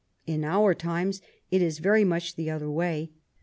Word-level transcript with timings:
In 0.25 0.43
our 0.43 0.73
times 0.73 1.21
it 1.51 1.61
is 1.61 1.77
very 1.77 2.03
much 2.03 2.35
the 2.35 2.49
other 2.49 2.71
way. 2.71 3.11